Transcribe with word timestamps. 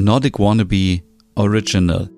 Nordic 0.00 0.38
Wannabe 0.38 1.02
Original. 1.34 2.08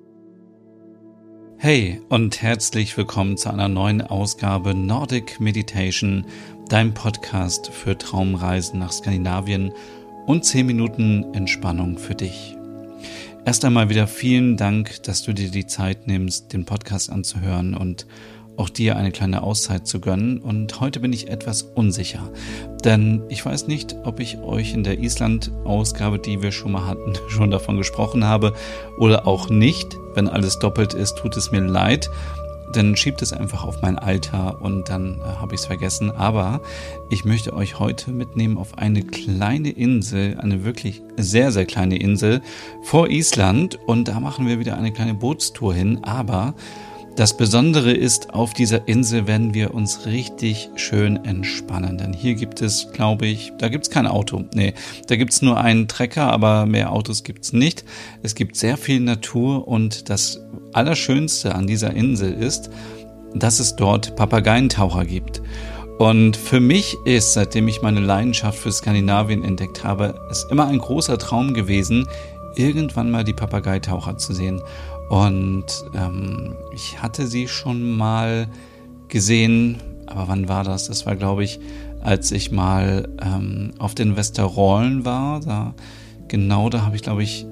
Hey 1.56 1.98
und 2.10 2.42
herzlich 2.42 2.94
willkommen 2.98 3.38
zu 3.38 3.48
einer 3.48 3.68
neuen 3.68 4.02
Ausgabe 4.02 4.74
Nordic 4.74 5.40
Meditation, 5.40 6.26
dein 6.68 6.92
Podcast 6.92 7.70
für 7.70 7.96
Traumreisen 7.96 8.80
nach 8.80 8.92
Skandinavien 8.92 9.72
und 10.26 10.44
10 10.44 10.66
Minuten 10.66 11.32
Entspannung 11.32 11.96
für 11.96 12.14
dich. 12.14 12.54
Erst 13.46 13.64
einmal 13.64 13.88
wieder 13.88 14.06
vielen 14.06 14.58
Dank, 14.58 15.02
dass 15.04 15.22
du 15.22 15.32
dir 15.32 15.50
die 15.50 15.66
Zeit 15.66 16.06
nimmst, 16.06 16.52
den 16.52 16.66
Podcast 16.66 17.08
anzuhören 17.08 17.72
und 17.72 18.06
auch 18.60 18.68
dir 18.68 18.96
eine 18.96 19.10
kleine 19.10 19.42
Auszeit 19.42 19.86
zu 19.86 20.00
gönnen. 20.00 20.38
Und 20.38 20.80
heute 20.80 21.00
bin 21.00 21.14
ich 21.14 21.28
etwas 21.28 21.62
unsicher, 21.62 22.30
denn 22.84 23.22
ich 23.30 23.44
weiß 23.44 23.66
nicht, 23.66 23.96
ob 24.04 24.20
ich 24.20 24.38
euch 24.38 24.74
in 24.74 24.84
der 24.84 24.98
Island-Ausgabe, 24.98 26.18
die 26.18 26.42
wir 26.42 26.52
schon 26.52 26.72
mal 26.72 26.86
hatten, 26.86 27.14
schon 27.28 27.50
davon 27.50 27.78
gesprochen 27.78 28.24
habe 28.24 28.52
oder 28.98 29.26
auch 29.26 29.48
nicht. 29.48 29.96
Wenn 30.14 30.28
alles 30.28 30.58
doppelt 30.58 30.92
ist, 30.92 31.16
tut 31.16 31.36
es 31.36 31.50
mir 31.50 31.60
leid. 31.60 32.10
Dann 32.72 32.96
schiebt 32.96 33.20
es 33.22 33.32
einfach 33.32 33.64
auf 33.64 33.82
mein 33.82 33.98
Alter 33.98 34.60
und 34.60 34.90
dann 34.90 35.20
äh, 35.20 35.24
habe 35.40 35.54
ich 35.54 35.62
es 35.62 35.66
vergessen. 35.66 36.10
Aber 36.12 36.60
ich 37.08 37.24
möchte 37.24 37.52
euch 37.54 37.78
heute 37.80 38.12
mitnehmen 38.12 38.58
auf 38.58 38.78
eine 38.78 39.02
kleine 39.02 39.70
Insel, 39.70 40.38
eine 40.38 40.64
wirklich 40.64 41.02
sehr, 41.16 41.50
sehr 41.50 41.64
kleine 41.64 41.96
Insel 41.96 42.42
vor 42.82 43.08
Island. 43.08 43.78
Und 43.86 44.06
da 44.06 44.20
machen 44.20 44.46
wir 44.46 44.60
wieder 44.60 44.76
eine 44.76 44.92
kleine 44.92 45.14
Bootstour 45.14 45.74
hin. 45.74 46.04
Aber 46.04 46.54
das 47.16 47.36
Besondere 47.36 47.92
ist, 47.92 48.32
auf 48.32 48.54
dieser 48.54 48.88
Insel 48.88 49.26
werden 49.26 49.52
wir 49.52 49.74
uns 49.74 50.06
richtig 50.06 50.70
schön 50.76 51.24
entspannen. 51.24 51.98
Denn 51.98 52.12
hier 52.12 52.34
gibt 52.34 52.62
es, 52.62 52.92
glaube 52.92 53.26
ich, 53.26 53.52
da 53.58 53.68
gibt 53.68 53.84
es 53.84 53.90
kein 53.90 54.06
Auto. 54.06 54.44
Nee, 54.54 54.74
da 55.08 55.16
gibt 55.16 55.32
es 55.32 55.42
nur 55.42 55.58
einen 55.58 55.88
Trecker, 55.88 56.32
aber 56.32 56.66
mehr 56.66 56.92
Autos 56.92 57.22
gibt 57.24 57.44
es 57.44 57.52
nicht. 57.52 57.84
Es 58.22 58.34
gibt 58.34 58.56
sehr 58.56 58.76
viel 58.76 59.00
Natur 59.00 59.68
und 59.68 60.08
das 60.08 60.40
Allerschönste 60.72 61.54
an 61.54 61.66
dieser 61.66 61.92
Insel 61.92 62.32
ist, 62.32 62.70
dass 63.34 63.60
es 63.60 63.76
dort 63.76 64.16
Papageientaucher 64.16 65.04
gibt. 65.04 65.42
Und 65.98 66.36
für 66.36 66.60
mich 66.60 66.96
ist, 67.04 67.34
seitdem 67.34 67.68
ich 67.68 67.82
meine 67.82 68.00
Leidenschaft 68.00 68.58
für 68.58 68.72
Skandinavien 68.72 69.44
entdeckt 69.44 69.84
habe, 69.84 70.18
es 70.30 70.46
immer 70.50 70.66
ein 70.66 70.78
großer 70.78 71.18
Traum 71.18 71.52
gewesen, 71.52 72.08
irgendwann 72.56 73.10
mal 73.10 73.24
die 73.24 73.32
Papageitaucher 73.32 74.16
zu 74.16 74.32
sehen. 74.32 74.62
Und 75.10 75.66
ähm, 75.92 76.54
ich 76.72 77.02
hatte 77.02 77.26
sie 77.26 77.48
schon 77.48 77.96
mal 77.96 78.46
gesehen, 79.08 79.78
aber 80.06 80.28
wann 80.28 80.48
war 80.48 80.62
das? 80.62 80.86
Das 80.86 81.04
war, 81.04 81.16
glaube 81.16 81.42
ich, 81.42 81.58
als 82.00 82.30
ich 82.30 82.52
mal 82.52 83.08
ähm, 83.20 83.72
auf 83.80 83.96
den 83.96 84.16
Westerrollen 84.16 85.04
war. 85.04 85.40
Da, 85.40 85.74
genau 86.28 86.70
da 86.70 86.82
habe 86.82 86.94
ich, 86.94 87.02
glaube 87.02 87.24
ich, 87.24 87.44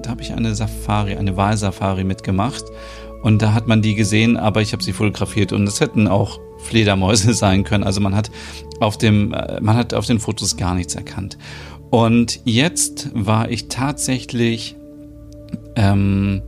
da 0.00 0.10
habe 0.10 0.22
ich 0.22 0.32
eine 0.32 0.54
Safari, 0.54 1.16
eine 1.16 1.36
Wahlsafari 1.36 2.04
mitgemacht. 2.04 2.62
Und 3.24 3.42
da 3.42 3.52
hat 3.52 3.66
man 3.66 3.82
die 3.82 3.96
gesehen, 3.96 4.36
aber 4.36 4.62
ich 4.62 4.72
habe 4.72 4.82
sie 4.82 4.92
fotografiert 4.92 5.52
und 5.52 5.66
es 5.66 5.80
hätten 5.80 6.06
auch 6.06 6.38
Fledermäuse 6.58 7.34
sein 7.34 7.64
können. 7.64 7.82
Also 7.82 8.00
man 8.00 8.14
hat 8.14 8.30
auf 8.78 8.96
dem, 8.96 9.34
äh, 9.34 9.60
man 9.60 9.76
hat 9.76 9.92
auf 9.92 10.06
den 10.06 10.20
Fotos 10.20 10.56
gar 10.56 10.76
nichts 10.76 10.94
erkannt. 10.94 11.36
Und 11.90 12.38
jetzt 12.44 13.10
war 13.12 13.50
ich 13.50 13.66
tatsächlich 13.66 14.76
ähm, 15.76 16.42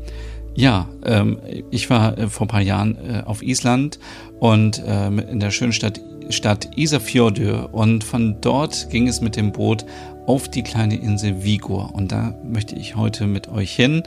ja, 0.54 0.88
ähm, 1.04 1.38
ich 1.70 1.88
war 1.88 2.18
äh, 2.18 2.28
vor 2.28 2.46
ein 2.46 2.48
paar 2.48 2.60
Jahren 2.60 2.98
äh, 2.98 3.22
auf 3.24 3.42
Island 3.42 3.98
und 4.38 4.78
äh, 4.80 5.06
in 5.06 5.40
der 5.40 5.50
schönen 5.50 5.72
Stadt, 5.72 6.00
Stadt 6.28 6.76
Isafjordur 6.76 7.70
und 7.72 8.04
von 8.04 8.40
dort 8.40 8.90
ging 8.90 9.08
es 9.08 9.20
mit 9.20 9.36
dem 9.36 9.52
Boot 9.52 9.84
auf 10.26 10.48
die 10.48 10.62
kleine 10.62 10.96
Insel 10.96 11.42
Vigur 11.42 11.94
und 11.94 12.12
da 12.12 12.34
möchte 12.44 12.76
ich 12.76 12.96
heute 12.96 13.26
mit 13.26 13.48
euch 13.48 13.72
hin. 13.74 14.02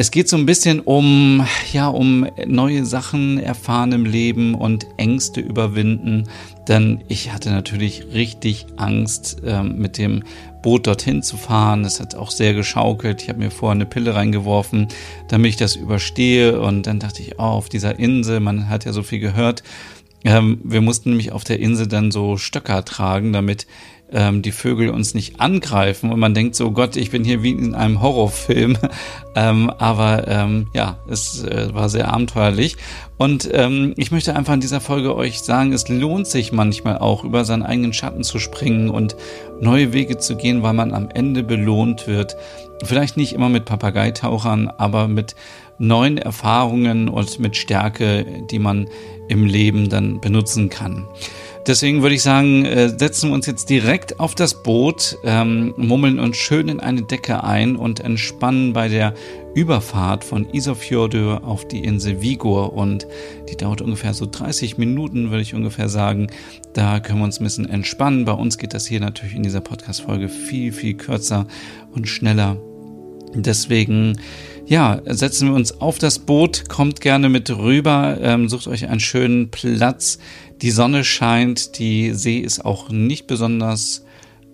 Es 0.00 0.10
geht 0.10 0.30
so 0.30 0.38
ein 0.38 0.46
bisschen 0.46 0.80
um, 0.80 1.46
ja, 1.74 1.88
um 1.88 2.26
neue 2.46 2.86
Sachen 2.86 3.38
erfahren 3.38 3.92
im 3.92 4.06
Leben 4.06 4.54
und 4.54 4.86
Ängste 4.96 5.42
überwinden. 5.42 6.26
Denn 6.66 7.04
ich 7.08 7.34
hatte 7.34 7.50
natürlich 7.50 8.06
richtig 8.14 8.64
Angst, 8.78 9.42
ähm, 9.44 9.76
mit 9.76 9.98
dem 9.98 10.22
Boot 10.62 10.86
dorthin 10.86 11.22
zu 11.22 11.36
fahren. 11.36 11.84
Es 11.84 12.00
hat 12.00 12.14
auch 12.14 12.30
sehr 12.30 12.54
geschaukelt. 12.54 13.20
Ich 13.20 13.28
habe 13.28 13.40
mir 13.40 13.50
vorher 13.50 13.74
eine 13.74 13.84
Pille 13.84 14.14
reingeworfen, 14.14 14.88
damit 15.28 15.50
ich 15.50 15.56
das 15.56 15.76
überstehe. 15.76 16.58
Und 16.62 16.86
dann 16.86 16.98
dachte 16.98 17.20
ich, 17.20 17.38
oh, 17.38 17.42
auf 17.42 17.68
dieser 17.68 17.98
Insel, 17.98 18.40
man 18.40 18.70
hat 18.70 18.86
ja 18.86 18.94
so 18.94 19.02
viel 19.02 19.20
gehört. 19.20 19.62
Ähm, 20.24 20.62
wir 20.64 20.80
mussten 20.80 21.10
nämlich 21.10 21.32
auf 21.32 21.44
der 21.44 21.60
Insel 21.60 21.86
dann 21.86 22.10
so 22.10 22.38
Stöcker 22.38 22.86
tragen, 22.86 23.34
damit 23.34 23.66
ähm, 24.12 24.42
die 24.42 24.52
Vögel 24.52 24.90
uns 24.90 25.14
nicht 25.14 25.40
angreifen 25.40 26.10
und 26.12 26.18
man 26.18 26.34
denkt 26.34 26.54
so, 26.54 26.70
Gott, 26.70 26.96
ich 26.96 27.10
bin 27.10 27.24
hier 27.24 27.42
wie 27.42 27.50
in 27.50 27.74
einem 27.74 28.00
Horrorfilm. 28.00 28.76
ähm, 29.34 29.70
aber 29.78 30.26
ähm, 30.28 30.68
ja, 30.74 30.98
es 31.08 31.44
äh, 31.44 31.72
war 31.72 31.88
sehr 31.88 32.12
abenteuerlich. 32.12 32.76
Und 33.16 33.48
ähm, 33.52 33.92
ich 33.96 34.10
möchte 34.10 34.34
einfach 34.34 34.54
in 34.54 34.60
dieser 34.60 34.80
Folge 34.80 35.14
euch 35.14 35.40
sagen, 35.40 35.72
es 35.72 35.88
lohnt 35.88 36.26
sich 36.26 36.52
manchmal 36.52 36.98
auch 36.98 37.24
über 37.24 37.44
seinen 37.44 37.62
eigenen 37.62 37.92
Schatten 37.92 38.24
zu 38.24 38.38
springen 38.38 38.90
und 38.90 39.16
neue 39.60 39.92
Wege 39.92 40.18
zu 40.18 40.36
gehen, 40.36 40.62
weil 40.62 40.72
man 40.72 40.94
am 40.94 41.08
Ende 41.10 41.42
belohnt 41.42 42.06
wird. 42.06 42.36
Vielleicht 42.84 43.16
nicht 43.16 43.34
immer 43.34 43.50
mit 43.50 43.66
Papageitauchern, 43.66 44.68
aber 44.78 45.06
mit 45.06 45.34
neuen 45.78 46.18
Erfahrungen 46.18 47.08
und 47.08 47.38
mit 47.38 47.56
Stärke, 47.56 48.24
die 48.50 48.58
man 48.58 48.88
im 49.28 49.44
Leben 49.44 49.88
dann 49.88 50.20
benutzen 50.20 50.68
kann. 50.68 51.06
Deswegen 51.66 52.02
würde 52.02 52.14
ich 52.14 52.22
sagen, 52.22 52.64
äh, 52.64 52.88
setzen 52.88 53.30
wir 53.30 53.34
uns 53.34 53.46
jetzt 53.46 53.68
direkt 53.68 54.18
auf 54.18 54.34
das 54.34 54.62
Boot, 54.62 55.18
ähm, 55.24 55.74
mummeln 55.76 56.18
uns 56.18 56.38
schön 56.38 56.68
in 56.68 56.80
eine 56.80 57.02
Decke 57.02 57.44
ein 57.44 57.76
und 57.76 58.00
entspannen 58.00 58.72
bei 58.72 58.88
der 58.88 59.14
Überfahrt 59.54 60.24
von 60.24 60.48
Isofjordur 60.52 61.44
auf 61.44 61.68
die 61.68 61.84
Insel 61.84 62.22
Vigur 62.22 62.72
und 62.72 63.06
die 63.50 63.56
dauert 63.56 63.82
ungefähr 63.82 64.14
so 64.14 64.26
30 64.26 64.78
Minuten, 64.78 65.30
würde 65.30 65.42
ich 65.42 65.54
ungefähr 65.54 65.88
sagen. 65.88 66.28
Da 66.72 67.00
können 67.00 67.18
wir 67.18 67.24
uns 67.24 67.40
ein 67.40 67.44
bisschen 67.44 67.68
entspannen. 67.68 68.24
Bei 68.24 68.32
uns 68.32 68.56
geht 68.58 68.72
das 68.72 68.86
hier 68.86 69.00
natürlich 69.00 69.34
in 69.34 69.42
dieser 69.42 69.60
Podcast-Folge 69.60 70.28
viel, 70.28 70.72
viel 70.72 70.94
kürzer 70.94 71.46
und 71.92 72.08
schneller. 72.08 72.56
Deswegen 73.34 74.18
ja, 74.66 75.00
setzen 75.04 75.48
wir 75.48 75.54
uns 75.54 75.80
auf 75.80 75.98
das 75.98 76.20
Boot, 76.20 76.68
kommt 76.68 77.00
gerne 77.00 77.28
mit 77.28 77.50
rüber, 77.50 78.18
ähm, 78.20 78.48
sucht 78.48 78.68
euch 78.68 78.88
einen 78.88 79.00
schönen 79.00 79.50
Platz. 79.50 80.18
Die 80.62 80.70
Sonne 80.70 81.04
scheint, 81.04 81.78
die 81.78 82.12
See 82.12 82.38
ist 82.38 82.64
auch 82.64 82.90
nicht 82.90 83.26
besonders 83.26 84.04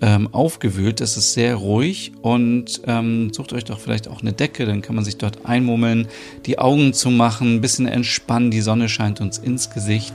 ähm, 0.00 0.28
aufgewühlt, 0.32 1.00
es 1.00 1.16
ist 1.16 1.32
sehr 1.32 1.56
ruhig 1.56 2.12
und 2.22 2.82
ähm, 2.86 3.32
sucht 3.32 3.52
euch 3.52 3.64
doch 3.64 3.80
vielleicht 3.80 4.08
auch 4.08 4.20
eine 4.20 4.32
Decke, 4.32 4.66
dann 4.66 4.82
kann 4.82 4.94
man 4.94 5.04
sich 5.04 5.16
dort 5.16 5.46
einmummeln, 5.46 6.06
die 6.44 6.58
Augen 6.58 6.92
zu 6.92 7.10
machen, 7.10 7.56
ein 7.56 7.60
bisschen 7.60 7.86
entspannen, 7.86 8.50
die 8.50 8.60
Sonne 8.60 8.88
scheint 8.88 9.20
uns 9.20 9.38
ins 9.38 9.70
Gesicht 9.70 10.14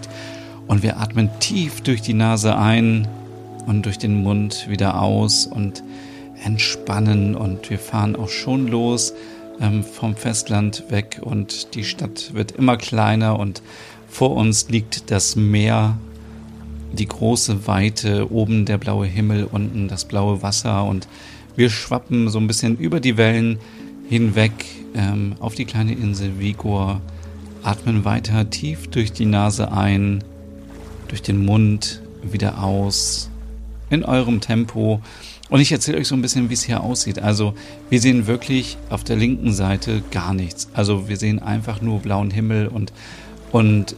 und 0.68 0.84
wir 0.84 0.98
atmen 0.98 1.30
tief 1.40 1.82
durch 1.82 2.02
die 2.02 2.14
Nase 2.14 2.58
ein 2.58 3.08
und 3.66 3.86
durch 3.86 3.98
den 3.98 4.22
Mund 4.22 4.68
wieder 4.70 5.02
aus 5.02 5.46
und 5.46 5.84
entspannen. 6.44 7.36
Und 7.36 7.70
wir 7.70 7.80
fahren 7.80 8.16
auch 8.16 8.30
schon 8.30 8.68
los 8.68 9.14
ähm, 9.60 9.84
vom 9.84 10.16
Festland 10.16 10.86
weg 10.90 11.20
und 11.22 11.76
die 11.76 11.84
Stadt 11.84 12.34
wird 12.34 12.52
immer 12.52 12.78
kleiner 12.78 13.40
und 13.40 13.62
vor 14.12 14.36
uns 14.36 14.70
liegt 14.70 15.10
das 15.10 15.38
Meer, 15.38 15.98
die 16.92 17.08
große 17.08 17.66
Weite, 17.66 18.32
oben 18.32 18.66
der 18.66 18.78
blaue 18.78 19.06
Himmel, 19.06 19.48
unten 19.50 19.88
das 19.88 20.04
blaue 20.04 20.44
Wasser 20.44 20.84
und 20.84 21.08
wir 21.56 21.70
schwappen 21.70 22.30
so 22.30 22.38
ein 22.38 22.48
bisschen 22.48 22.78
über 22.78 23.00
die 23.00 23.16
Wellen 23.16 23.58
hinweg 24.10 24.52
ähm, 24.94 25.36
auf 25.40 25.56
die 25.56 25.64
kleine 25.64 25.94
Insel 25.94 26.40
Vigor, 26.40 27.00
atmen 27.64 28.04
weiter 28.04 28.50
tief 28.50 28.90
durch 28.90 29.14
die 29.14 29.26
Nase 29.26 29.72
ein, 29.72 30.24
durch 31.08 31.22
den 31.22 31.46
Mund 31.46 32.02
wieder 32.22 32.62
aus, 32.62 33.30
in 33.90 34.04
eurem 34.04 34.42
Tempo 34.42 35.02
und 35.52 35.60
ich 35.60 35.72
erzähle 35.72 35.98
euch 35.98 36.08
so 36.08 36.16
ein 36.16 36.22
bisschen, 36.22 36.50
wie 36.50 36.54
es 36.54 36.64
hier 36.64 36.82
aussieht. 36.82 37.20
Also 37.20 37.54
wir 37.90 38.00
sehen 38.00 38.26
wirklich 38.26 38.78
auf 38.90 39.04
der 39.04 39.18
linken 39.18 39.52
Seite 39.52 40.02
gar 40.10 40.34
nichts. 40.34 40.70
Also 40.74 41.10
wir 41.10 41.18
sehen 41.18 41.40
einfach 41.40 41.82
nur 41.82 42.00
blauen 42.00 42.32
Himmel 42.32 42.68
und, 42.68 42.94
und 43.52 43.96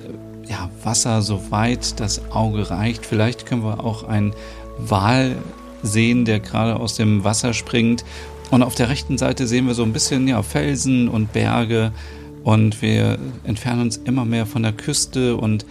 ja, 0.48 0.70
Wasser, 0.84 1.22
soweit 1.22 2.00
das 2.00 2.32
Auge 2.32 2.70
reicht. 2.70 3.06
Vielleicht 3.06 3.46
können 3.46 3.64
wir 3.64 3.84
auch 3.84 4.04
einen 4.04 4.34
Wal 4.78 5.36
sehen, 5.84 6.26
der 6.26 6.40
gerade 6.40 6.80
aus 6.80 6.96
dem 6.96 7.24
Wasser 7.24 7.54
springt. 7.54 8.04
Und 8.52 8.64
auf 8.64 8.76
der 8.76 8.90
rechten 8.90 9.18
Seite 9.18 9.48
sehen 9.48 9.68
wir 9.68 9.74
so 9.74 9.84
ein 9.84 9.94
bisschen 9.94 10.28
ja, 10.28 10.42
Felsen 10.42 11.08
und 11.08 11.34
Berge. 11.34 11.92
Und 12.44 12.82
wir 12.82 13.18
entfernen 13.46 13.82
uns 13.82 13.98
immer 13.98 14.26
mehr 14.26 14.46
von 14.46 14.64
der 14.64 14.74
Küste 14.74 15.38
und 15.38 15.66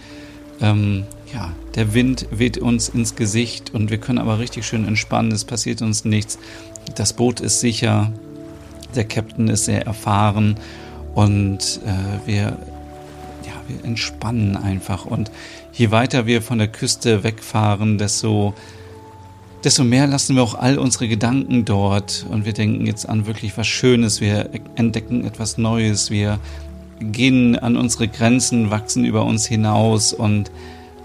ähm, 0.59 1.03
ja, 1.33 1.51
der 1.75 1.93
Wind 1.93 2.27
weht 2.31 2.57
uns 2.57 2.89
ins 2.89 3.15
Gesicht 3.15 3.73
und 3.73 3.89
wir 3.89 3.97
können 3.97 4.19
aber 4.19 4.39
richtig 4.39 4.65
schön 4.65 4.87
entspannen. 4.87 5.31
Es 5.31 5.45
passiert 5.45 5.81
uns 5.81 6.05
nichts. 6.05 6.39
Das 6.95 7.13
Boot 7.13 7.39
ist 7.39 7.59
sicher. 7.59 8.11
Der 8.95 9.05
Captain 9.05 9.47
ist 9.47 9.65
sehr 9.65 9.85
erfahren 9.85 10.57
und 11.15 11.79
äh, 11.85 12.27
wir, 12.27 12.57
entspannen 13.83 14.57
einfach. 14.57 15.05
Und 15.05 15.31
je 15.71 15.91
weiter 15.91 16.25
wir 16.25 16.41
von 16.41 16.57
der 16.57 16.67
Küste 16.67 17.23
wegfahren, 17.23 17.97
desto 17.97 18.53
desto 19.63 19.83
mehr 19.83 20.07
lassen 20.07 20.35
wir 20.35 20.43
auch 20.43 20.55
all 20.55 20.77
unsere 20.77 21.07
Gedanken 21.07 21.65
dort. 21.65 22.25
Und 22.29 22.45
wir 22.45 22.53
denken 22.53 22.85
jetzt 22.85 23.07
an 23.07 23.25
wirklich 23.25 23.57
was 23.57 23.67
Schönes, 23.67 24.21
wir 24.21 24.49
entdecken 24.75 25.25
etwas 25.25 25.57
Neues, 25.57 26.11
wir 26.11 26.39
gehen 26.99 27.57
an 27.57 27.77
unsere 27.77 28.07
Grenzen, 28.07 28.69
wachsen 28.69 29.05
über 29.05 29.25
uns 29.25 29.45
hinaus 29.45 30.13
und 30.13 30.51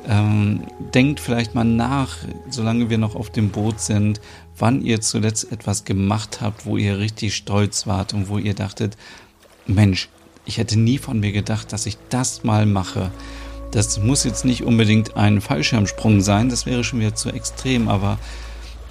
ähm, 0.08 0.62
denkt 0.94 1.20
vielleicht 1.20 1.54
mal 1.54 1.64
nach, 1.64 2.16
solange 2.50 2.88
wir 2.90 2.98
noch 2.98 3.14
auf 3.14 3.30
dem 3.30 3.50
Boot 3.50 3.80
sind, 3.80 4.20
wann 4.56 4.82
ihr 4.82 5.00
zuletzt 5.00 5.52
etwas 5.52 5.84
gemacht 5.84 6.40
habt, 6.40 6.66
wo 6.66 6.76
ihr 6.76 6.98
richtig 6.98 7.34
stolz 7.34 7.86
wart 7.86 8.14
und 8.14 8.28
wo 8.28 8.38
ihr 8.38 8.54
dachtet, 8.54 8.96
Mensch, 9.66 10.08
ich 10.48 10.56
hätte 10.56 10.78
nie 10.78 10.96
von 10.96 11.20
mir 11.20 11.30
gedacht, 11.30 11.72
dass 11.72 11.84
ich 11.84 11.98
das 12.08 12.42
mal 12.42 12.64
mache. 12.64 13.12
Das 13.70 14.00
muss 14.00 14.24
jetzt 14.24 14.46
nicht 14.46 14.64
unbedingt 14.64 15.14
ein 15.16 15.42
Fallschirmsprung 15.42 16.22
sein, 16.22 16.48
das 16.48 16.64
wäre 16.64 16.82
schon 16.82 17.00
wieder 17.00 17.14
zu 17.14 17.28
extrem, 17.28 17.88
aber 17.88 18.18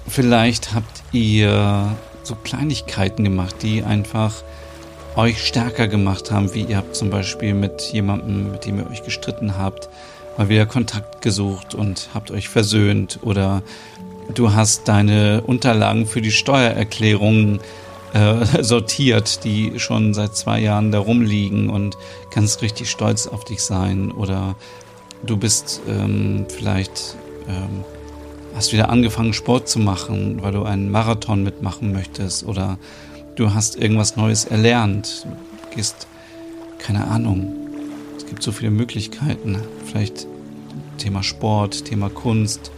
vielleicht 0.06 0.72
habt 0.72 1.02
ihr 1.12 1.96
so 2.22 2.36
Kleinigkeiten 2.36 3.24
gemacht, 3.24 3.56
die 3.62 3.82
einfach 3.82 4.44
euch 5.16 5.44
stärker 5.44 5.88
gemacht 5.88 6.30
haben, 6.30 6.54
wie 6.54 6.62
ihr 6.62 6.76
habt 6.76 6.94
zum 6.94 7.10
Beispiel 7.10 7.54
mit 7.54 7.82
jemandem, 7.92 8.52
mit 8.52 8.64
dem 8.64 8.78
ihr 8.78 8.88
euch 8.88 9.02
gestritten 9.02 9.58
habt, 9.58 9.88
mal 10.36 10.48
wieder 10.48 10.64
Kontakt 10.64 11.22
gesucht 11.22 11.74
und 11.74 12.10
habt 12.14 12.30
euch 12.30 12.48
versöhnt 12.48 13.18
oder 13.22 13.62
du 14.32 14.52
hast 14.52 14.86
deine 14.86 15.42
Unterlagen 15.44 16.06
für 16.06 16.22
die 16.22 16.30
Steuererklärung 16.30 17.58
äh, 18.12 18.44
sortiert, 18.62 19.44
die 19.44 19.78
schon 19.78 20.14
seit 20.14 20.36
zwei 20.36 20.60
Jahren 20.60 20.92
da 20.92 20.98
rumliegen 20.98 21.70
und 21.70 21.96
kannst 22.30 22.62
richtig 22.62 22.90
stolz 22.90 23.26
auf 23.26 23.44
dich 23.44 23.62
sein. 23.62 24.10
Oder 24.12 24.56
du 25.24 25.36
bist 25.36 25.80
ähm, 25.88 26.46
vielleicht 26.48 27.16
ähm, 27.48 27.84
hast 28.54 28.72
wieder 28.72 28.90
angefangen 28.90 29.32
Sport 29.32 29.68
zu 29.68 29.78
machen, 29.78 30.42
weil 30.42 30.52
du 30.52 30.64
einen 30.64 30.90
Marathon 30.90 31.42
mitmachen 31.42 31.92
möchtest. 31.92 32.44
Oder 32.44 32.78
du 33.36 33.54
hast 33.54 33.76
irgendwas 33.76 34.16
Neues 34.16 34.44
erlernt, 34.44 35.24
du 35.24 35.76
gehst 35.76 36.08
keine 36.78 37.06
Ahnung. 37.06 37.54
Es 38.16 38.26
gibt 38.26 38.42
so 38.42 38.52
viele 38.52 38.70
Möglichkeiten, 38.70 39.62
vielleicht 39.84 40.26
Thema 40.98 41.22
Sport, 41.22 41.84
Thema 41.84 42.08
Kunst, 42.10 42.72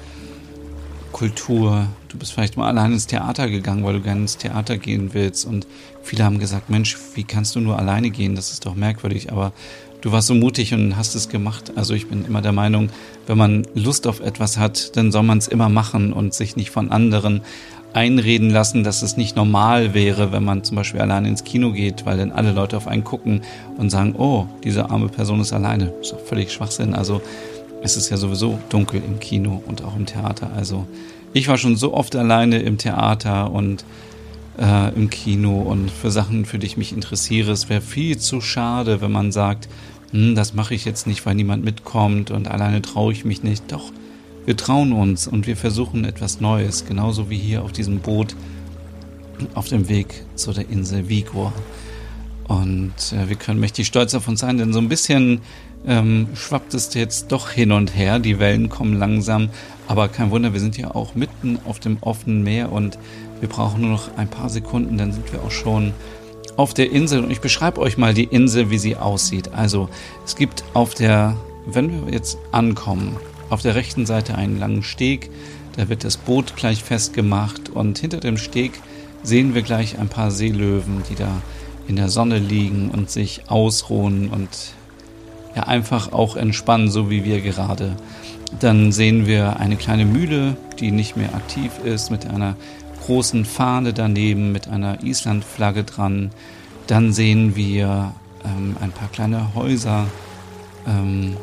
Kultur. 1.20 1.86
Du 2.08 2.16
bist 2.16 2.32
vielleicht 2.32 2.56
mal 2.56 2.66
allein 2.66 2.94
ins 2.94 3.06
Theater 3.06 3.50
gegangen, 3.50 3.84
weil 3.84 3.92
du 3.92 4.00
gerne 4.00 4.22
ins 4.22 4.38
Theater 4.38 4.78
gehen 4.78 5.10
willst. 5.12 5.44
Und 5.44 5.66
viele 6.02 6.24
haben 6.24 6.38
gesagt, 6.38 6.70
Mensch, 6.70 6.96
wie 7.14 7.24
kannst 7.24 7.54
du 7.54 7.60
nur 7.60 7.78
alleine 7.78 8.08
gehen? 8.08 8.36
Das 8.36 8.52
ist 8.52 8.64
doch 8.64 8.74
merkwürdig. 8.74 9.30
Aber 9.30 9.52
du 10.00 10.12
warst 10.12 10.28
so 10.28 10.34
mutig 10.34 10.72
und 10.72 10.96
hast 10.96 11.14
es 11.14 11.28
gemacht. 11.28 11.72
Also 11.76 11.92
ich 11.92 12.08
bin 12.08 12.24
immer 12.24 12.40
der 12.40 12.52
Meinung, 12.52 12.88
wenn 13.26 13.36
man 13.36 13.66
Lust 13.74 14.06
auf 14.06 14.20
etwas 14.20 14.56
hat, 14.56 14.96
dann 14.96 15.12
soll 15.12 15.22
man 15.22 15.36
es 15.36 15.46
immer 15.46 15.68
machen 15.68 16.14
und 16.14 16.32
sich 16.32 16.56
nicht 16.56 16.70
von 16.70 16.90
anderen 16.90 17.42
einreden 17.92 18.48
lassen, 18.48 18.82
dass 18.82 19.02
es 19.02 19.18
nicht 19.18 19.36
normal 19.36 19.92
wäre, 19.92 20.32
wenn 20.32 20.44
man 20.44 20.64
zum 20.64 20.76
Beispiel 20.76 21.02
alleine 21.02 21.28
ins 21.28 21.44
Kino 21.44 21.72
geht, 21.72 22.06
weil 22.06 22.16
dann 22.16 22.32
alle 22.32 22.52
Leute 22.52 22.78
auf 22.78 22.86
einen 22.86 23.04
gucken 23.04 23.42
und 23.76 23.90
sagen, 23.90 24.14
oh, 24.16 24.46
diese 24.64 24.88
arme 24.88 25.08
Person 25.08 25.40
ist 25.40 25.52
alleine. 25.52 25.92
Das 25.98 26.06
ist 26.06 26.12
doch 26.12 26.20
völlig 26.20 26.50
Schwachsinn. 26.50 26.94
Also 26.94 27.20
es 27.82 27.96
ist 27.96 28.10
ja 28.10 28.16
sowieso 28.16 28.58
dunkel 28.68 29.02
im 29.04 29.20
Kino 29.20 29.62
und 29.66 29.82
auch 29.84 29.96
im 29.96 30.06
Theater. 30.06 30.50
Also 30.54 30.86
ich 31.32 31.48
war 31.48 31.58
schon 31.58 31.76
so 31.76 31.94
oft 31.94 32.16
alleine 32.16 32.58
im 32.60 32.78
Theater 32.78 33.50
und 33.50 33.84
äh, 34.58 34.94
im 34.94 35.10
Kino 35.10 35.60
und 35.60 35.90
für 35.90 36.10
Sachen, 36.10 36.44
für 36.44 36.58
die 36.58 36.66
ich 36.66 36.76
mich 36.76 36.92
interessiere. 36.92 37.52
Es 37.52 37.68
wäre 37.68 37.80
viel 37.80 38.18
zu 38.18 38.40
schade, 38.40 39.00
wenn 39.00 39.12
man 39.12 39.32
sagt, 39.32 39.68
hm, 40.12 40.34
das 40.34 40.54
mache 40.54 40.74
ich 40.74 40.84
jetzt 40.84 41.06
nicht, 41.06 41.24
weil 41.24 41.34
niemand 41.34 41.64
mitkommt 41.64 42.30
und 42.30 42.48
alleine 42.48 42.82
traue 42.82 43.12
ich 43.12 43.24
mich 43.24 43.42
nicht. 43.42 43.72
Doch, 43.72 43.92
wir 44.44 44.56
trauen 44.56 44.92
uns 44.92 45.26
und 45.26 45.46
wir 45.46 45.56
versuchen 45.56 46.04
etwas 46.04 46.40
Neues, 46.40 46.84
genauso 46.86 47.30
wie 47.30 47.38
hier 47.38 47.62
auf 47.62 47.72
diesem 47.72 48.00
Boot 48.00 48.34
auf 49.54 49.68
dem 49.68 49.88
Weg 49.88 50.24
zu 50.34 50.52
der 50.52 50.68
Insel 50.68 51.08
Vigor. 51.08 51.52
Und 52.50 53.12
äh, 53.12 53.28
wir 53.28 53.36
können 53.36 53.60
mächtig 53.60 53.86
stolz 53.86 54.12
auf 54.12 54.26
uns 54.26 54.40
sein, 54.40 54.58
denn 54.58 54.72
so 54.72 54.80
ein 54.80 54.88
bisschen 54.88 55.40
ähm, 55.86 56.26
schwappt 56.34 56.74
es 56.74 56.92
jetzt 56.94 57.30
doch 57.30 57.50
hin 57.50 57.70
und 57.70 57.94
her. 57.94 58.18
Die 58.18 58.40
Wellen 58.40 58.68
kommen 58.68 58.98
langsam, 58.98 59.50
aber 59.86 60.08
kein 60.08 60.32
Wunder, 60.32 60.52
wir 60.52 60.58
sind 60.58 60.76
ja 60.76 60.92
auch 60.92 61.14
mitten 61.14 61.60
auf 61.64 61.78
dem 61.78 61.98
offenen 62.00 62.42
Meer 62.42 62.72
und 62.72 62.98
wir 63.38 63.48
brauchen 63.48 63.82
nur 63.82 63.90
noch 63.90 64.16
ein 64.16 64.26
paar 64.26 64.48
Sekunden, 64.48 64.98
dann 64.98 65.12
sind 65.12 65.32
wir 65.32 65.42
auch 65.44 65.52
schon 65.52 65.92
auf 66.56 66.74
der 66.74 66.90
Insel. 66.90 67.22
Und 67.22 67.30
ich 67.30 67.40
beschreibe 67.40 67.80
euch 67.80 67.96
mal 67.96 68.14
die 68.14 68.24
Insel, 68.24 68.68
wie 68.68 68.78
sie 68.78 68.96
aussieht. 68.96 69.54
Also 69.54 69.88
es 70.26 70.34
gibt 70.34 70.64
auf 70.74 70.94
der, 70.94 71.36
wenn 71.66 72.04
wir 72.04 72.12
jetzt 72.12 72.36
ankommen, 72.50 73.16
auf 73.48 73.62
der 73.62 73.76
rechten 73.76 74.06
Seite 74.06 74.34
einen 74.34 74.58
langen 74.58 74.82
Steg. 74.82 75.30
Da 75.76 75.88
wird 75.88 76.02
das 76.02 76.16
Boot 76.16 76.56
gleich 76.56 76.82
festgemacht 76.82 77.68
und 77.68 77.96
hinter 78.00 78.18
dem 78.18 78.38
Steg 78.38 78.72
sehen 79.22 79.54
wir 79.54 79.62
gleich 79.62 80.00
ein 80.00 80.08
paar 80.08 80.32
Seelöwen, 80.32 81.04
die 81.08 81.14
da 81.14 81.30
in 81.88 81.96
der 81.96 82.08
Sonne 82.08 82.38
liegen 82.38 82.90
und 82.90 83.10
sich 83.10 83.42
ausruhen 83.48 84.28
und 84.28 84.48
ja 85.54 85.64
einfach 85.64 86.12
auch 86.12 86.36
entspannen, 86.36 86.90
so 86.90 87.10
wie 87.10 87.24
wir 87.24 87.40
gerade. 87.40 87.96
Dann 88.58 88.92
sehen 88.92 89.26
wir 89.26 89.58
eine 89.58 89.76
kleine 89.76 90.04
Mühle, 90.04 90.56
die 90.78 90.90
nicht 90.90 91.16
mehr 91.16 91.34
aktiv 91.34 91.72
ist, 91.84 92.10
mit 92.10 92.26
einer 92.26 92.56
großen 93.06 93.44
Fahne 93.44 93.92
daneben, 93.92 94.52
mit 94.52 94.68
einer 94.68 95.02
Islandflagge 95.02 95.84
dran. 95.84 96.30
Dann 96.86 97.12
sehen 97.12 97.56
wir 97.56 98.12
ähm, 98.44 98.76
ein 98.80 98.92
paar 98.92 99.08
kleine 99.08 99.54
Häuser. 99.54 100.06
Ähm, 100.86 101.36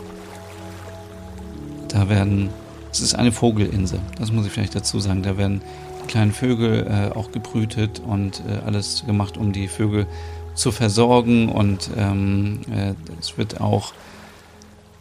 da 1.87 2.09
werden, 2.09 2.49
es 2.91 2.99
ist 2.99 3.15
eine 3.15 3.31
Vogelinsel, 3.31 3.99
das 4.19 4.31
muss 4.31 4.45
ich 4.45 4.51
vielleicht 4.51 4.75
dazu 4.75 4.99
sagen. 4.99 5.23
Da 5.23 5.37
werden 5.37 5.61
kleinen 6.07 6.31
Vögel 6.31 6.88
äh, 6.88 7.15
auch 7.15 7.31
gebrütet 7.31 8.01
und 8.06 8.42
äh, 8.48 8.65
alles 8.65 9.04
gemacht, 9.06 9.38
um 9.38 9.51
die 9.51 9.68
Vögel 9.68 10.07
zu 10.56 10.71
versorgen 10.71 11.50
und 11.50 11.89
ähm, 11.95 12.62
äh, 12.71 12.94
es 13.19 13.38
wird 13.38 13.62
auch 13.62 13.94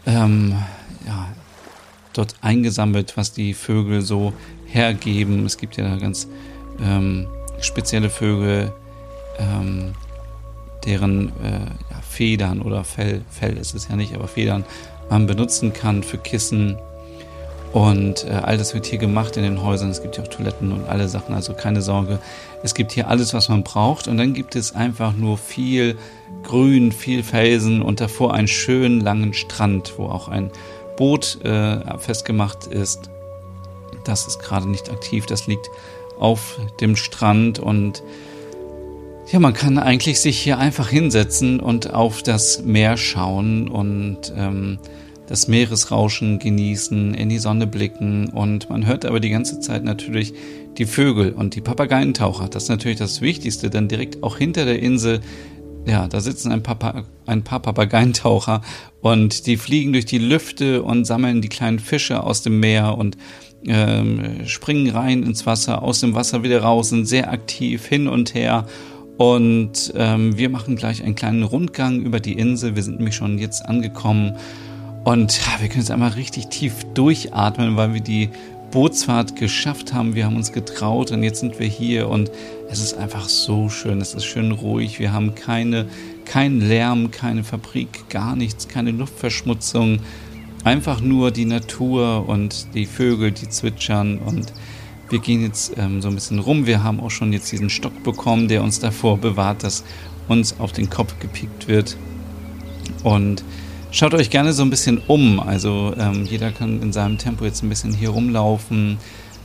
ähm, 0.04 0.54
ja, 1.06 1.28
dort 2.12 2.34
eingesammelt, 2.42 3.16
was 3.16 3.32
die 3.32 3.54
Vögel 3.54 4.02
so 4.02 4.32
hergeben. 4.66 5.46
Es 5.46 5.56
gibt 5.56 5.76
ja 5.76 5.96
ganz 5.96 6.28
ähm, 6.82 7.26
spezielle 7.60 8.10
Vögel, 8.10 8.72
ähm, 9.38 9.94
deren 10.84 11.28
äh, 11.42 11.60
ja, 11.90 12.00
Federn 12.08 12.60
oder 12.60 12.84
Fell, 12.84 13.22
Fell 13.30 13.56
ist 13.56 13.74
es 13.74 13.88
ja 13.88 13.96
nicht, 13.96 14.14
aber 14.14 14.28
Federn 14.28 14.64
man 15.08 15.26
benutzen 15.26 15.72
kann 15.72 16.02
für 16.02 16.18
Kissen 16.18 16.76
und 17.76 18.24
äh, 18.24 18.30
all 18.30 18.56
das 18.56 18.72
wird 18.72 18.86
hier 18.86 18.98
gemacht 18.98 19.36
in 19.36 19.42
den 19.42 19.62
Häusern. 19.62 19.90
Es 19.90 20.00
gibt 20.00 20.16
ja 20.16 20.22
auch 20.22 20.28
Toiletten 20.28 20.72
und 20.72 20.88
alle 20.88 21.08
Sachen, 21.08 21.34
also 21.34 21.52
keine 21.52 21.82
Sorge. 21.82 22.20
Es 22.62 22.72
gibt 22.72 22.90
hier 22.90 23.08
alles, 23.08 23.34
was 23.34 23.50
man 23.50 23.64
braucht. 23.64 24.08
Und 24.08 24.16
dann 24.16 24.32
gibt 24.32 24.56
es 24.56 24.74
einfach 24.74 25.14
nur 25.14 25.36
viel 25.36 25.98
Grün, 26.42 26.90
viel 26.90 27.22
Felsen 27.22 27.82
und 27.82 28.00
davor 28.00 28.32
einen 28.32 28.48
schönen 28.48 29.02
langen 29.02 29.34
Strand, 29.34 29.92
wo 29.98 30.06
auch 30.06 30.28
ein 30.28 30.50
Boot 30.96 31.44
äh, 31.44 31.98
festgemacht 31.98 32.66
ist. 32.66 33.10
Das 34.04 34.26
ist 34.26 34.38
gerade 34.38 34.70
nicht 34.70 34.88
aktiv, 34.90 35.26
das 35.26 35.46
liegt 35.46 35.68
auf 36.18 36.58
dem 36.80 36.96
Strand 36.96 37.58
und 37.58 38.02
ja, 39.30 39.38
man 39.38 39.52
kann 39.52 39.76
eigentlich 39.76 40.18
sich 40.18 40.38
hier 40.38 40.56
einfach 40.56 40.88
hinsetzen 40.88 41.60
und 41.60 41.92
auf 41.92 42.22
das 42.22 42.62
Meer 42.62 42.96
schauen 42.96 43.68
und 43.68 44.32
ähm, 44.34 44.78
das 45.26 45.48
Meeresrauschen 45.48 46.38
genießen, 46.38 47.14
in 47.14 47.28
die 47.28 47.38
Sonne 47.38 47.66
blicken 47.66 48.28
und 48.28 48.70
man 48.70 48.86
hört 48.86 49.04
aber 49.04 49.20
die 49.20 49.30
ganze 49.30 49.60
Zeit 49.60 49.84
natürlich 49.84 50.32
die 50.78 50.86
Vögel 50.86 51.32
und 51.32 51.54
die 51.54 51.60
Papageientaucher. 51.60 52.48
Das 52.48 52.64
ist 52.64 52.68
natürlich 52.68 52.98
das 52.98 53.20
Wichtigste, 53.20 53.70
denn 53.70 53.88
direkt 53.88 54.22
auch 54.22 54.38
hinter 54.38 54.64
der 54.64 54.80
Insel, 54.80 55.20
ja, 55.86 56.08
da 56.08 56.20
sitzen 56.20 56.52
ein 56.52 56.62
paar, 56.62 57.04
ein 57.26 57.42
paar 57.42 57.60
Papageientaucher 57.60 58.62
und 59.00 59.46
die 59.46 59.56
fliegen 59.56 59.92
durch 59.92 60.06
die 60.06 60.18
Lüfte 60.18 60.82
und 60.82 61.04
sammeln 61.04 61.42
die 61.42 61.48
kleinen 61.48 61.78
Fische 61.78 62.22
aus 62.22 62.42
dem 62.42 62.60
Meer 62.60 62.96
und 62.98 63.16
ähm, 63.66 64.46
springen 64.46 64.90
rein 64.90 65.22
ins 65.22 65.46
Wasser, 65.46 65.82
aus 65.82 66.00
dem 66.00 66.14
Wasser 66.14 66.42
wieder 66.42 66.62
raus, 66.62 66.90
sind 66.90 67.06
sehr 67.06 67.32
aktiv 67.32 67.84
hin 67.84 68.06
und 68.06 68.34
her. 68.34 68.66
Und 69.16 69.94
ähm, 69.96 70.36
wir 70.36 70.50
machen 70.50 70.76
gleich 70.76 71.02
einen 71.02 71.14
kleinen 71.14 71.42
Rundgang 71.42 72.02
über 72.02 72.20
die 72.20 72.34
Insel. 72.34 72.76
Wir 72.76 72.82
sind 72.82 72.98
nämlich 72.98 73.16
schon 73.16 73.38
jetzt 73.38 73.64
angekommen 73.64 74.36
und 75.06 75.38
ja, 75.38 75.60
wir 75.60 75.68
können 75.68 75.82
jetzt 75.82 75.92
einmal 75.92 76.10
richtig 76.10 76.48
tief 76.48 76.84
durchatmen, 76.94 77.76
weil 77.76 77.94
wir 77.94 78.00
die 78.00 78.28
Bootsfahrt 78.72 79.36
geschafft 79.36 79.94
haben. 79.94 80.16
Wir 80.16 80.26
haben 80.26 80.34
uns 80.34 80.50
getraut 80.50 81.12
und 81.12 81.22
jetzt 81.22 81.38
sind 81.38 81.60
wir 81.60 81.68
hier 81.68 82.08
und 82.08 82.28
es 82.68 82.80
ist 82.80 82.94
einfach 82.94 83.28
so 83.28 83.68
schön. 83.68 84.00
Es 84.00 84.14
ist 84.14 84.24
schön 84.24 84.50
ruhig. 84.50 84.98
Wir 84.98 85.12
haben 85.12 85.36
keine, 85.36 85.86
keinen 86.24 86.60
Lärm, 86.60 87.12
keine 87.12 87.44
Fabrik, 87.44 88.08
gar 88.08 88.34
nichts, 88.34 88.66
keine 88.66 88.90
Luftverschmutzung. 88.90 90.00
Einfach 90.64 91.00
nur 91.00 91.30
die 91.30 91.44
Natur 91.44 92.28
und 92.28 92.74
die 92.74 92.86
Vögel, 92.86 93.30
die 93.30 93.48
zwitschern 93.48 94.18
und 94.18 94.52
wir 95.08 95.20
gehen 95.20 95.40
jetzt 95.40 95.78
ähm, 95.78 96.02
so 96.02 96.08
ein 96.08 96.16
bisschen 96.16 96.40
rum. 96.40 96.66
Wir 96.66 96.82
haben 96.82 96.98
auch 96.98 97.12
schon 97.12 97.32
jetzt 97.32 97.52
diesen 97.52 97.70
Stock 97.70 98.02
bekommen, 98.02 98.48
der 98.48 98.64
uns 98.64 98.80
davor 98.80 99.18
bewahrt, 99.18 99.62
dass 99.62 99.84
uns 100.26 100.58
auf 100.58 100.72
den 100.72 100.90
Kopf 100.90 101.14
gepickt 101.20 101.68
wird. 101.68 101.96
Und 103.04 103.44
Schaut 103.92 104.14
euch 104.14 104.30
gerne 104.30 104.52
so 104.52 104.62
ein 104.62 104.70
bisschen 104.70 105.00
um. 105.06 105.40
Also 105.40 105.94
ähm, 105.98 106.24
jeder 106.24 106.50
kann 106.50 106.82
in 106.82 106.92
seinem 106.92 107.18
Tempo 107.18 107.44
jetzt 107.44 107.62
ein 107.62 107.68
bisschen 107.68 107.94
hier 107.94 108.10
rumlaufen. 108.10 108.98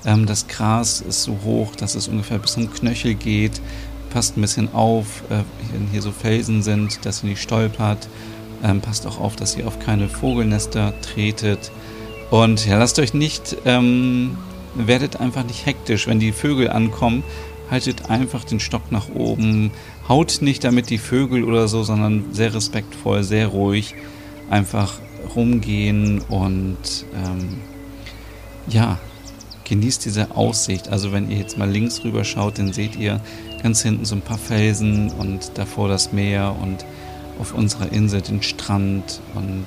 Ähm, 0.05 0.25
das 0.25 0.47
Gras 0.47 1.01
ist 1.01 1.23
so 1.23 1.39
hoch, 1.45 1.75
dass 1.75 1.95
es 1.95 2.07
ungefähr 2.07 2.39
bis 2.39 2.53
zum 2.53 2.71
Knöchel 2.71 3.13
geht. 3.13 3.61
Passt 4.09 4.35
ein 4.35 4.41
bisschen 4.41 4.73
auf, 4.73 5.23
äh, 5.29 5.43
wenn 5.71 5.87
hier 5.91 6.01
so 6.01 6.11
Felsen 6.11 6.63
sind, 6.63 7.05
dass 7.05 7.23
ihr 7.23 7.29
nicht 7.29 7.41
stolpert. 7.41 8.09
Ähm, 8.63 8.81
passt 8.81 9.07
auch 9.07 9.19
auf, 9.19 9.35
dass 9.35 9.55
ihr 9.55 9.67
auf 9.67 9.79
keine 9.79 10.09
Vogelnester 10.09 10.93
tretet. 11.01 11.71
Und 12.29 12.65
ja, 12.65 12.77
lasst 12.77 12.99
euch 12.99 13.13
nicht, 13.13 13.57
ähm, 13.65 14.37
werdet 14.75 15.19
einfach 15.19 15.43
nicht 15.43 15.65
hektisch, 15.65 16.07
wenn 16.07 16.19
die 16.19 16.31
Vögel 16.31 16.69
ankommen. 16.69 17.23
Haltet 17.69 18.09
einfach 18.09 18.43
den 18.43 18.59
Stock 18.59 18.91
nach 18.91 19.07
oben. 19.13 19.71
Haut 20.09 20.39
nicht 20.41 20.63
damit 20.63 20.89
die 20.89 20.97
Vögel 20.97 21.43
oder 21.45 21.67
so, 21.67 21.83
sondern 21.83 22.25
sehr 22.33 22.53
respektvoll, 22.53 23.23
sehr 23.23 23.47
ruhig. 23.47 23.95
Einfach 24.51 24.99
rumgehen 25.35 26.19
und 26.19 27.05
ähm, 27.15 27.61
ja, 28.67 28.99
genießt 29.63 30.03
diese 30.03 30.35
Aussicht. 30.35 30.89
Also 30.89 31.13
wenn 31.13 31.31
ihr 31.31 31.37
jetzt 31.37 31.57
mal 31.57 31.69
links 31.69 32.03
rüber 32.03 32.25
schaut, 32.25 32.59
dann 32.59 32.73
seht 32.73 32.97
ihr 32.97 33.21
ganz 33.63 33.81
hinten 33.81 34.03
so 34.03 34.15
ein 34.15 34.21
paar 34.21 34.37
Felsen 34.37 35.09
und 35.11 35.51
davor 35.55 35.87
das 35.87 36.11
Meer 36.11 36.55
und 36.61 36.85
auf 37.39 37.53
unserer 37.53 37.91
Insel 37.91 38.21
den 38.21 38.43
Strand 38.43 39.21
und 39.33 39.65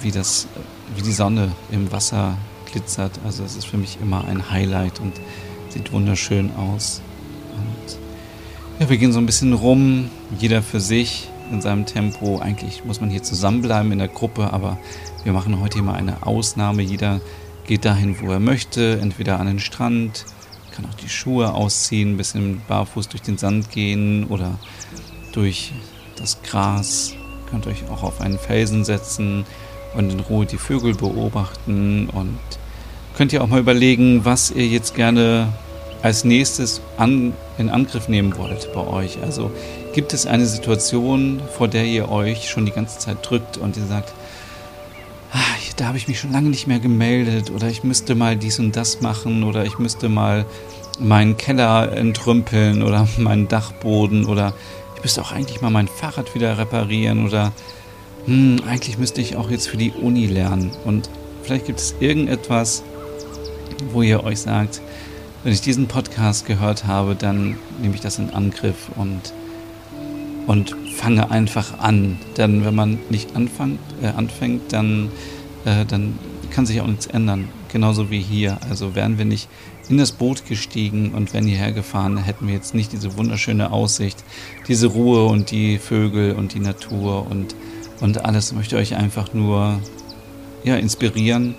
wie 0.00 0.12
das, 0.12 0.46
wie 0.94 1.02
die 1.02 1.12
Sonne 1.12 1.50
im 1.72 1.90
Wasser 1.90 2.36
glitzert. 2.70 3.12
Also 3.24 3.42
es 3.42 3.56
ist 3.56 3.66
für 3.66 3.76
mich 3.76 3.98
immer 4.00 4.24
ein 4.26 4.50
Highlight 4.50 5.00
und 5.00 5.14
sieht 5.70 5.92
wunderschön 5.92 6.54
aus. 6.54 7.02
Und 7.56 7.98
ja, 8.80 8.88
wir 8.88 8.98
gehen 8.98 9.12
so 9.12 9.18
ein 9.18 9.26
bisschen 9.26 9.52
rum, 9.52 10.10
jeder 10.38 10.62
für 10.62 10.80
sich 10.80 11.28
in 11.50 11.60
seinem 11.60 11.86
Tempo. 11.86 12.38
Eigentlich 12.38 12.84
muss 12.84 13.00
man 13.00 13.10
hier 13.10 13.22
zusammenbleiben 13.22 13.92
in 13.92 13.98
der 13.98 14.08
Gruppe, 14.08 14.52
aber 14.52 14.78
wir 15.24 15.32
machen 15.32 15.60
heute 15.60 15.82
mal 15.82 15.94
eine 15.94 16.26
Ausnahme. 16.26 16.82
Jeder 16.82 17.20
geht 17.66 17.84
dahin, 17.84 18.16
wo 18.20 18.30
er 18.30 18.40
möchte, 18.40 18.98
entweder 19.00 19.40
an 19.40 19.46
den 19.46 19.58
Strand, 19.58 20.24
kann 20.76 20.84
auch 20.84 20.94
die 20.94 21.08
Schuhe 21.08 21.54
ausziehen, 21.54 22.14
ein 22.14 22.16
bisschen 22.16 22.60
barfuß 22.68 23.08
durch 23.08 23.22
den 23.22 23.38
Sand 23.38 23.70
gehen 23.70 24.26
oder 24.26 24.58
durch 25.32 25.72
das 26.16 26.42
Gras. 26.42 27.14
Könnt 27.50 27.66
euch 27.66 27.88
auch 27.88 28.02
auf 28.02 28.20
einen 28.20 28.38
Felsen 28.38 28.84
setzen 28.84 29.46
und 29.94 30.12
in 30.12 30.20
Ruhe 30.20 30.46
die 30.46 30.58
Vögel 30.58 30.94
beobachten 30.94 32.08
und 32.10 32.38
könnt 33.16 33.32
ihr 33.32 33.42
auch 33.42 33.46
mal 33.46 33.60
überlegen, 33.60 34.24
was 34.24 34.50
ihr 34.50 34.66
jetzt 34.66 34.94
gerne 34.94 35.48
als 36.02 36.24
nächstes 36.24 36.82
an, 36.98 37.32
in 37.56 37.70
Angriff 37.70 38.08
nehmen 38.08 38.36
wollt 38.36 38.72
bei 38.74 38.86
euch. 38.86 39.18
Also 39.22 39.50
gibt 39.96 40.12
es 40.12 40.26
eine 40.26 40.44
Situation, 40.44 41.40
vor 41.56 41.68
der 41.68 41.86
ihr 41.86 42.10
euch 42.10 42.50
schon 42.50 42.66
die 42.66 42.70
ganze 42.70 42.98
Zeit 42.98 43.16
drückt 43.22 43.56
und 43.56 43.78
ihr 43.78 43.86
sagt, 43.86 44.12
ah, 45.32 45.38
da 45.78 45.86
habe 45.86 45.96
ich 45.96 46.06
mich 46.06 46.20
schon 46.20 46.32
lange 46.32 46.50
nicht 46.50 46.66
mehr 46.66 46.80
gemeldet 46.80 47.50
oder 47.50 47.68
ich 47.68 47.82
müsste 47.82 48.14
mal 48.14 48.36
dies 48.36 48.58
und 48.58 48.76
das 48.76 49.00
machen 49.00 49.42
oder 49.42 49.64
ich 49.64 49.78
müsste 49.78 50.10
mal 50.10 50.44
meinen 51.00 51.38
Keller 51.38 51.92
entrümpeln 51.92 52.82
oder 52.82 53.08
meinen 53.16 53.48
Dachboden 53.48 54.26
oder 54.26 54.52
ich 54.96 55.02
müsste 55.02 55.22
auch 55.22 55.32
eigentlich 55.32 55.62
mal 55.62 55.70
mein 55.70 55.88
Fahrrad 55.88 56.34
wieder 56.34 56.58
reparieren 56.58 57.24
oder 57.24 57.54
hm, 58.26 58.60
eigentlich 58.68 58.98
müsste 58.98 59.22
ich 59.22 59.36
auch 59.36 59.48
jetzt 59.50 59.66
für 59.66 59.78
die 59.78 59.92
Uni 59.92 60.26
lernen. 60.26 60.72
Und 60.84 61.08
vielleicht 61.42 61.64
gibt 61.64 61.80
es 61.80 61.94
irgendetwas, 62.00 62.82
wo 63.92 64.02
ihr 64.02 64.24
euch 64.24 64.40
sagt, 64.42 64.82
wenn 65.42 65.54
ich 65.54 65.62
diesen 65.62 65.88
Podcast 65.88 66.44
gehört 66.44 66.84
habe, 66.84 67.14
dann 67.14 67.56
nehme 67.80 67.94
ich 67.94 68.02
das 68.02 68.18
in 68.18 68.28
Angriff 68.28 68.90
und, 68.96 69.32
und 70.46 70.76
fange 70.94 71.30
einfach 71.30 71.78
an. 71.78 72.18
Denn 72.36 72.64
wenn 72.64 72.74
man 72.74 72.98
nicht 73.10 73.34
anfängt, 73.36 73.80
äh, 74.02 74.08
anfängt 74.08 74.72
dann, 74.72 75.10
äh, 75.64 75.84
dann 75.84 76.18
kann 76.50 76.66
sich 76.66 76.80
auch 76.80 76.86
nichts 76.86 77.06
ändern. 77.06 77.48
Genauso 77.72 78.10
wie 78.10 78.20
hier. 78.20 78.58
Also 78.70 78.94
wären 78.94 79.18
wir 79.18 79.24
nicht 79.24 79.48
in 79.88 79.98
das 79.98 80.12
Boot 80.12 80.46
gestiegen 80.46 81.12
und 81.12 81.32
wären 81.32 81.46
hierher 81.46 81.72
gefahren, 81.72 82.16
hätten 82.16 82.46
wir 82.46 82.54
jetzt 82.54 82.74
nicht 82.74 82.92
diese 82.92 83.16
wunderschöne 83.16 83.70
Aussicht, 83.70 84.24
diese 84.66 84.88
Ruhe 84.88 85.26
und 85.26 85.50
die 85.50 85.78
Vögel 85.78 86.34
und 86.34 86.54
die 86.54 86.60
Natur 86.60 87.26
und, 87.30 87.54
und 88.00 88.24
alles. 88.24 88.50
Ich 88.50 88.56
möchte 88.56 88.76
euch 88.76 88.96
einfach 88.96 89.32
nur 89.32 89.78
ja, 90.64 90.76
inspirieren, 90.76 91.54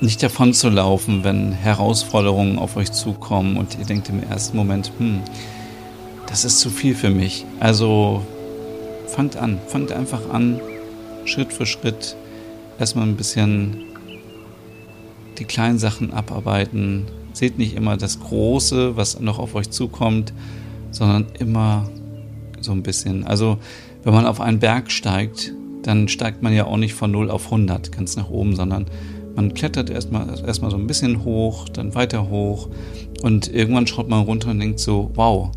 nicht 0.00 0.22
davon 0.22 0.54
zu 0.54 0.68
laufen, 0.70 1.22
wenn 1.22 1.52
Herausforderungen 1.52 2.58
auf 2.58 2.76
euch 2.76 2.90
zukommen 2.90 3.56
und 3.56 3.78
ihr 3.78 3.84
denkt 3.84 4.08
im 4.08 4.22
ersten 4.22 4.56
Moment, 4.56 4.90
hm, 4.98 5.20
das 6.30 6.44
ist 6.44 6.60
zu 6.60 6.70
viel 6.70 6.94
für 6.94 7.10
mich. 7.10 7.44
Also 7.58 8.24
fangt 9.08 9.36
an, 9.36 9.58
fangt 9.66 9.92
einfach 9.92 10.30
an, 10.30 10.60
Schritt 11.24 11.52
für 11.52 11.66
Schritt, 11.66 12.16
erstmal 12.78 13.06
ein 13.06 13.16
bisschen 13.16 13.84
die 15.38 15.44
kleinen 15.44 15.78
Sachen 15.78 16.12
abarbeiten. 16.12 17.06
Seht 17.32 17.58
nicht 17.58 17.74
immer 17.74 17.96
das 17.96 18.20
Große, 18.20 18.96
was 18.96 19.20
noch 19.20 19.38
auf 19.38 19.54
euch 19.54 19.70
zukommt, 19.70 20.32
sondern 20.92 21.26
immer 21.38 21.90
so 22.60 22.72
ein 22.72 22.82
bisschen. 22.82 23.26
Also 23.26 23.58
wenn 24.04 24.14
man 24.14 24.26
auf 24.26 24.40
einen 24.40 24.60
Berg 24.60 24.90
steigt, 24.90 25.52
dann 25.82 26.08
steigt 26.08 26.42
man 26.42 26.52
ja 26.52 26.66
auch 26.66 26.76
nicht 26.76 26.94
von 26.94 27.10
0 27.10 27.30
auf 27.30 27.46
100 27.46 27.90
ganz 27.90 28.16
nach 28.16 28.30
oben, 28.30 28.54
sondern 28.54 28.86
man 29.34 29.54
klettert 29.54 29.90
erstmal 29.90 30.28
erstmal 30.46 30.70
so 30.70 30.76
ein 30.76 30.86
bisschen 30.86 31.24
hoch, 31.24 31.68
dann 31.68 31.94
weiter 31.94 32.28
hoch 32.28 32.68
und 33.22 33.52
irgendwann 33.52 33.86
schaut 33.86 34.08
man 34.08 34.24
runter 34.24 34.50
und 34.50 34.58
denkt 34.58 34.80
so, 34.80 35.10
wow, 35.14 35.50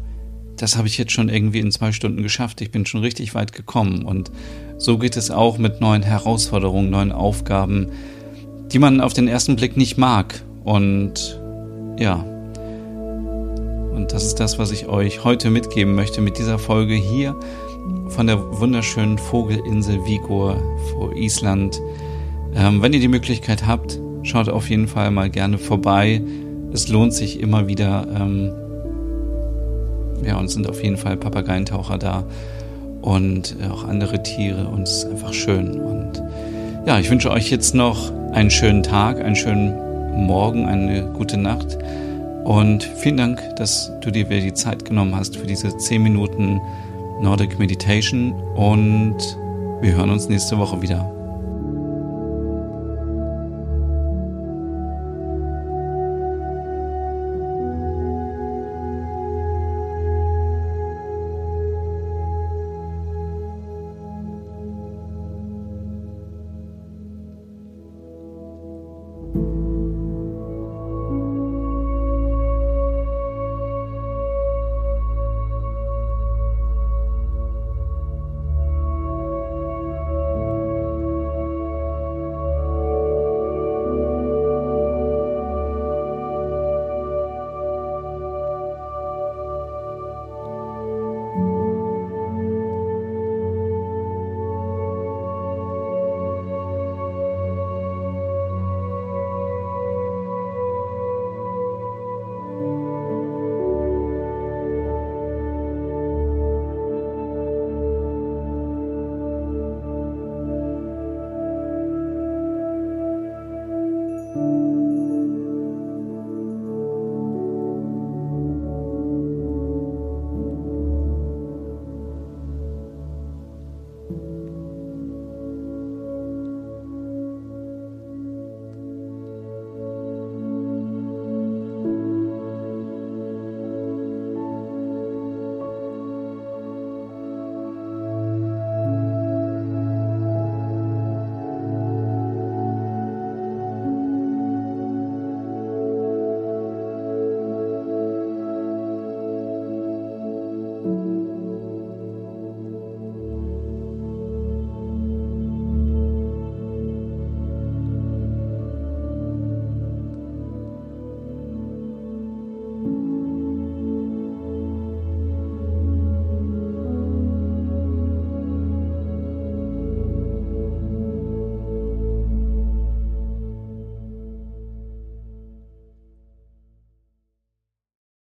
das 0.63 0.77
habe 0.77 0.87
ich 0.87 0.97
jetzt 0.97 1.11
schon 1.11 1.27
irgendwie 1.27 1.59
in 1.59 1.73
zwei 1.73 1.91
Stunden 1.91 2.23
geschafft. 2.23 2.61
Ich 2.61 2.71
bin 2.71 2.85
schon 2.85 3.01
richtig 3.01 3.35
weit 3.35 3.51
gekommen. 3.51 4.05
Und 4.05 4.31
so 4.77 4.97
geht 4.97 5.17
es 5.17 5.29
auch 5.29 5.57
mit 5.57 5.81
neuen 5.81 6.03
Herausforderungen, 6.03 6.89
neuen 6.89 7.11
Aufgaben, 7.11 7.89
die 8.71 8.79
man 8.79 9.01
auf 9.01 9.11
den 9.11 9.27
ersten 9.27 9.57
Blick 9.57 9.75
nicht 9.75 9.97
mag. 9.97 10.41
Und 10.63 11.37
ja, 11.99 12.15
und 13.93 14.13
das 14.13 14.23
ist 14.23 14.39
das, 14.39 14.57
was 14.57 14.71
ich 14.71 14.87
euch 14.87 15.25
heute 15.25 15.49
mitgeben 15.49 15.95
möchte 15.95 16.21
mit 16.21 16.37
dieser 16.37 16.57
Folge 16.57 16.95
hier 16.95 17.37
von 18.07 18.27
der 18.27 18.39
wunderschönen 18.57 19.17
Vogelinsel 19.17 20.05
Vigor 20.05 20.55
vor 20.91 21.13
Island. 21.13 21.81
Ähm, 22.55 22.81
wenn 22.81 22.93
ihr 22.93 23.01
die 23.01 23.09
Möglichkeit 23.09 23.67
habt, 23.67 23.99
schaut 24.23 24.47
auf 24.47 24.69
jeden 24.69 24.87
Fall 24.87 25.11
mal 25.11 25.29
gerne 25.29 25.57
vorbei. 25.57 26.21
Es 26.71 26.87
lohnt 26.87 27.13
sich 27.13 27.41
immer 27.41 27.67
wieder. 27.67 28.07
Ähm, 28.15 28.53
ja, 30.25 30.37
und 30.37 30.45
es 30.45 30.53
sind 30.53 30.69
auf 30.69 30.83
jeden 30.83 30.97
Fall 30.97 31.17
Papageientaucher 31.17 31.97
da 31.97 32.23
und 33.01 33.57
äh, 33.61 33.69
auch 33.69 33.83
andere 33.83 34.23
Tiere 34.23 34.67
und 34.67 34.83
es 34.83 35.03
ist 35.03 35.11
einfach 35.11 35.33
schön. 35.33 35.79
Und 35.79 36.23
ja, 36.85 36.99
ich 36.99 37.09
wünsche 37.09 37.31
euch 37.31 37.49
jetzt 37.51 37.75
noch 37.75 38.11
einen 38.31 38.49
schönen 38.49 38.83
Tag, 38.83 39.23
einen 39.23 39.35
schönen 39.35 40.25
Morgen, 40.25 40.65
eine 40.65 41.05
gute 41.13 41.37
Nacht. 41.37 41.77
Und 42.43 42.83
vielen 42.83 43.17
Dank, 43.17 43.41
dass 43.55 43.91
du 44.01 44.11
dir 44.11 44.29
wieder 44.29 44.41
die 44.41 44.53
Zeit 44.53 44.85
genommen 44.85 45.15
hast 45.15 45.37
für 45.37 45.47
diese 45.47 45.75
10 45.75 46.01
Minuten 46.01 46.59
Nordic 47.21 47.57
Meditation. 47.59 48.33
Und 48.55 49.17
wir 49.81 49.95
hören 49.95 50.09
uns 50.09 50.27
nächste 50.27 50.57
Woche 50.57 50.81
wieder. 50.81 51.12